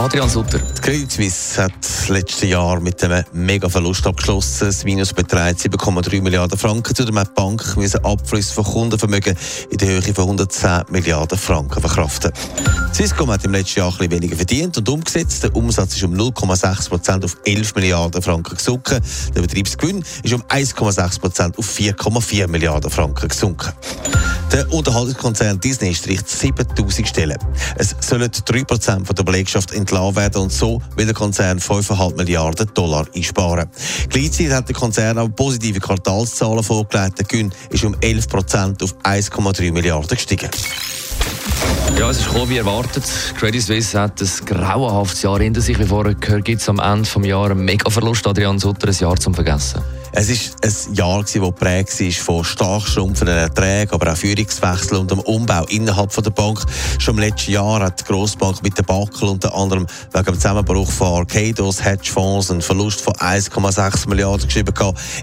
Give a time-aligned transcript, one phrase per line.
[0.00, 0.58] Adrian Sutter.
[0.58, 4.68] Die Credit Suisse hat das letzte Jahr mit einem mega Verlust abgeschlossen.
[4.68, 6.94] Das Minus beträgt 7,3 Milliarden Franken.
[6.94, 9.36] Zu der Bank müssen Abflüsse von Kundenvermögen
[9.70, 12.32] in der Höhe von 110 Milliarden Franken verkraften.
[12.94, 15.42] Swisscom hat im letzten Jahr ein weniger verdient und umgesetzt.
[15.42, 19.02] Der Umsatz ist um 0,6 Prozent auf 11 Milliarden Franken gesunken.
[19.34, 23.74] Der Betriebsgewinn ist um 1,6 Prozent auf 4,4 Milliarden Franken gesunken.
[24.52, 27.38] Der Unterhaltungskonzern Disney streicht 7000 Stellen.
[27.76, 33.06] Es sollen 3% der Belegschaft entlassen werden und so will der Konzern 5,5 Milliarden Dollar
[33.14, 33.68] einsparen.
[34.08, 37.18] Gleichzeitig hat der Konzern auch positive Quartalszahlen vorgelegt.
[37.18, 40.50] Der Gewinn ist um 11% auf 1,3 Milliarden gestiegen.
[41.96, 43.04] Ja, es ist gekommen, wie erwartet.
[43.38, 45.78] Credit Suisse hat ein grauenhaftes Jahr hinter sich.
[45.78, 48.26] Wie vorher gehört, gibt es am Ende des Jahres einen Mega-Verlust.
[48.26, 49.80] Adrian Sutter, ein Jahr zum Vergessen.
[50.12, 55.10] Es war ein Jahr, das geprägt war von stark schrumpfenden Erträgen, aber auch Führungswechsel und
[55.10, 56.64] dem Umbau innerhalb der Bank.
[56.98, 60.90] Schon im letzten Jahr hat die Grossbank mit der Backel unter anderem wegen dem Zusammenbruch
[60.90, 64.74] von Arcados Hedgefonds einen Verlust von 1,6 Milliarden geschrieben.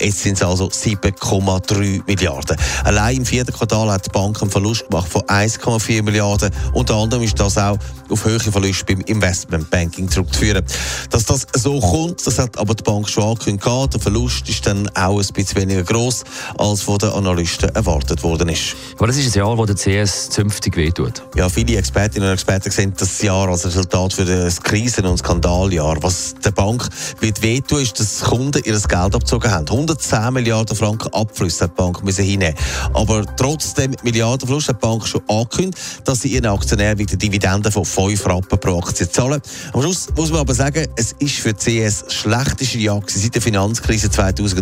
[0.00, 2.56] Jetzt sind es also 7,3 Milliarden.
[2.82, 6.50] Allein im vierten Quartal hat die Bank einen Verlust gemacht von 1,4 Milliarden.
[6.72, 7.78] Unter anderem ist das auch
[8.10, 10.64] auf höhere Verluste beim Investmentbanking zurückzuführen.
[11.10, 13.64] Dass das so kommt, das hat aber die Bank schon angekündigt.
[13.92, 16.24] Der Verlust ist dann auch ein bisschen weniger gross,
[16.58, 18.74] als von den Analysten erwartet worden ist.
[18.96, 21.22] Aber das ist ein Jahr, wo der CS zünftig wehtut.
[21.34, 26.02] Ja, viele Expertinnen und Experten sehen das Jahr als Resultat für das Krisen- und Skandaljahr.
[26.02, 26.88] Was der Bank
[27.20, 29.66] wird wehtun, ist, dass Kunden ihr Geld abgezogen haben.
[29.68, 32.54] 110 Milliarden Franken Abflüsse hat die Bank müssen hinnehmen.
[32.94, 37.84] Aber trotzdem Milliardenverlust hat die Bank schon angekündigt, dass sie ihren Aktionären wieder Dividenden von
[37.84, 39.40] 5 Rappen pro Aktie zahlen.
[39.72, 43.34] Am Schluss muss man aber sagen, es ist für die CS das schlechteste Jahr seit
[43.34, 44.10] der Finanzkrise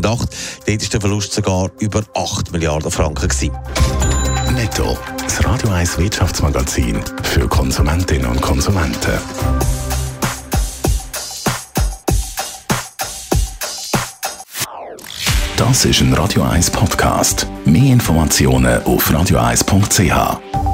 [0.00, 0.02] 2008.
[0.02, 0.30] Dort
[0.66, 3.28] war der Verlust sogar über 8 Milliarden Franken.
[3.28, 3.52] Gewesen.
[4.54, 9.18] Netto, das Radio 1 Wirtschaftsmagazin für Konsumentinnen und Konsumenten.
[15.56, 17.46] Das ist ein Radio 1 Podcast.
[17.64, 20.69] Mehr Informationen auf radio1.ch.